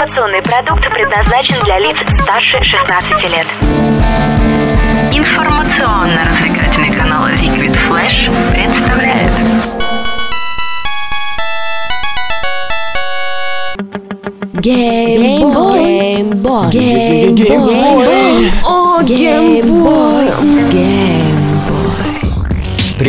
[0.00, 3.46] Информационный продукт предназначен для лиц старше 16 лет.
[5.12, 9.30] Информационно-развлекательный канал Liquid Flash представляет
[14.54, 15.80] Геймбой.
[16.70, 16.70] Геймбой.
[17.34, 18.52] Геймбой.
[18.64, 20.09] О, геймбой.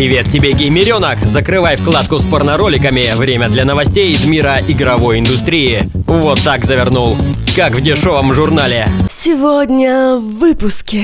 [0.02, 1.20] Привет тебе, геймеренок!
[1.26, 3.16] Закрывай вкладку с порнороликами.
[3.16, 5.92] Время для новостей из мира игровой индустрии.
[6.08, 7.16] Вот так завернул.
[7.56, 8.88] Как в дешевом журнале.
[9.12, 11.04] Сегодня в выпуске.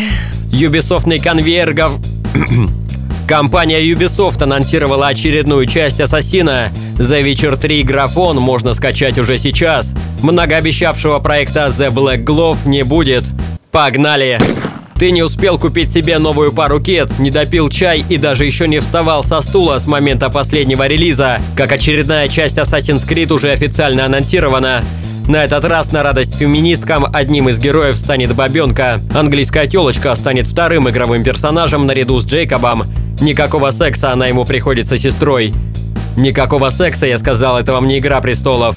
[0.51, 1.99] Юбисофтный конвейер гов...
[3.27, 6.71] Компания Ubisoft анонсировала очередную часть Ассасина.
[6.97, 9.93] За вечер 3 графон можно скачать уже сейчас.
[10.23, 13.25] Многообещавшего проекта The Black Glove не будет.
[13.69, 14.39] Погнали!
[14.99, 18.79] Ты не успел купить себе новую пару кет, не допил чай и даже еще не
[18.79, 24.83] вставал со стула с момента последнего релиза, как очередная часть Assassin's Creed уже официально анонсирована.
[25.27, 28.99] На этот раз на радость феминисткам одним из героев станет бабенка.
[29.13, 32.85] Английская телочка станет вторым игровым персонажем наряду с Джейкобом.
[33.21, 35.53] Никакого секса она ему приходится сестрой.
[36.15, 38.75] Никакого секса, я сказал, это вам не Игра Престолов.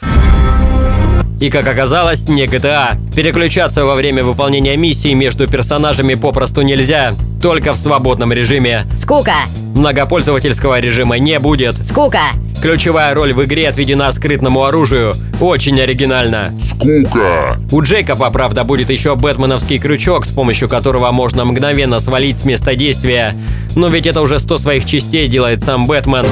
[1.41, 2.99] И, как оказалось, не GTA.
[3.15, 7.15] Переключаться во время выполнения миссий между персонажами попросту нельзя.
[7.41, 8.85] Только в свободном режиме.
[8.99, 9.37] Скука!
[9.75, 11.75] Многопользовательского режима не будет.
[11.87, 12.25] Скука!
[12.61, 15.15] Ключевая роль в игре отведена скрытному оружию.
[15.41, 16.53] Очень оригинально.
[16.63, 17.57] Скука!
[17.73, 22.75] У Джейкоба, правда, будет еще бэтменовский крючок, с помощью которого можно мгновенно свалить с места
[22.75, 23.35] действия.
[23.75, 26.27] Но ведь это уже 100 своих частей делает сам Бэтмен.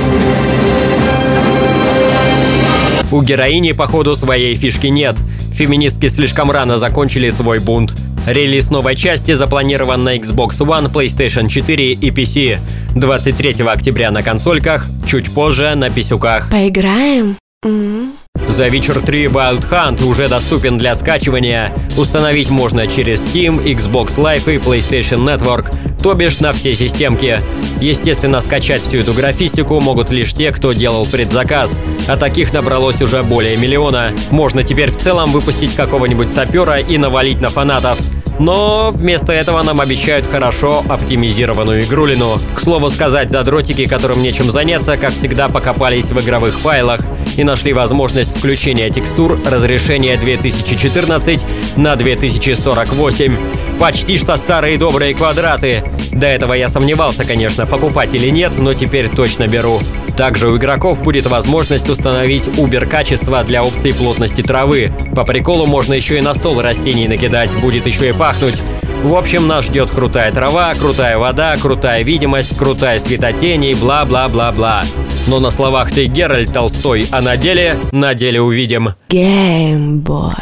[3.10, 5.16] У героини, походу, своей фишки нет.
[5.54, 7.94] Феминистки слишком рано закончили свой бунт.
[8.26, 12.58] Релиз новой части запланирован на Xbox One, PlayStation 4 и PC.
[12.94, 16.50] 23 октября на консольках, чуть позже на писюках.
[16.50, 17.38] Поиграем?
[17.64, 18.12] М?
[18.36, 21.72] The Witcher 3 Wild Hunt уже доступен для скачивания.
[21.96, 27.40] Установить можно через Steam, Xbox Live и PlayStation Network, то бишь на все системки.
[27.80, 31.70] Естественно, скачать всю эту графистику могут лишь те, кто делал предзаказ.
[32.06, 34.12] А таких набралось уже более миллиона.
[34.30, 37.98] Можно теперь в целом выпустить какого-нибудь сапера и навалить на фанатов.
[38.38, 42.38] Но вместо этого нам обещают хорошо оптимизированную игрулину.
[42.54, 47.00] К слову сказать, задротики, которым нечем заняться, как всегда покопались в игровых файлах
[47.36, 51.40] и нашли возможность включения текстур разрешения 2014
[51.76, 53.57] на 2048.
[53.78, 55.84] Почти что старые добрые квадраты.
[56.10, 59.80] До этого я сомневался, конечно, покупать или нет, но теперь точно беру.
[60.16, 64.92] Также у игроков будет возможность установить Uber качество для опции плотности травы.
[65.14, 68.56] По приколу можно еще и на стол растений накидать, будет еще и пахнуть.
[69.04, 74.82] В общем, нас ждет крутая трава, крутая вода, крутая видимость, крутая светотень и бла-бла-бла-бла.
[75.28, 78.94] Но на словах ты Геральт Толстой, а на деле, на деле увидим.
[79.08, 80.34] Геймбой.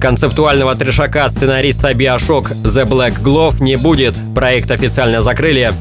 [0.00, 5.74] Концептуального трешака сценариста Bioshock The Black Glove не будет, проект официально закрыли.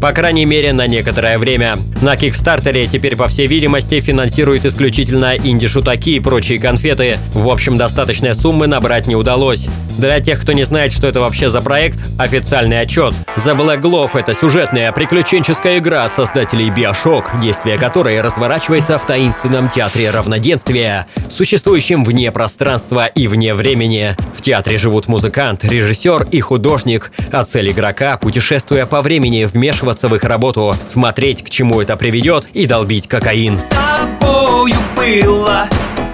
[0.00, 1.76] По крайней мере, на некоторое время.
[2.00, 7.18] На Кикстартере теперь, по всей видимости, финансируют исключительно инди-шутаки и прочие конфеты.
[7.32, 9.66] В общем, достаточной суммы набрать не удалось.
[9.98, 13.14] Для тех, кто не знает, что это вообще за проект, официальный отчет.
[13.36, 19.68] The Black Glove— это сюжетная приключенческая игра от создателей Bioshock, действие которой разворачивается в таинственном
[19.68, 24.16] театре равноденствия, существующем вне пространства и вне времени.
[24.36, 30.14] В театре живут музыкант, режиссер и художник, а цель игрока— путешествуя по времени, вмешиваться в
[30.16, 33.58] их работу, смотреть, к чему это приведет и долбить кокаин.
[33.70, 35.68] тобою было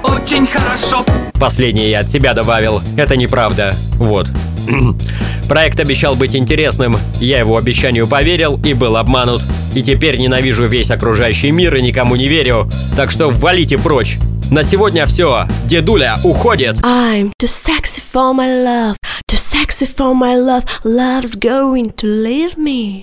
[0.05, 1.05] очень хорошо.
[1.41, 2.83] Последнее я от себя добавил.
[2.99, 3.75] Это неправда.
[3.95, 4.27] Вот.
[5.49, 6.99] Проект обещал быть интересным.
[7.19, 9.41] Я его обещанию поверил и был обманут.
[9.75, 12.69] И теперь ненавижу весь окружающий мир и никому не верю.
[12.95, 14.19] Так что валите прочь.
[14.51, 15.47] На сегодня все.
[15.65, 16.77] Дедуля уходит.
[16.83, 18.97] I'm too sexy for my love,
[19.27, 23.03] too sexy for my love, love's going to leave me.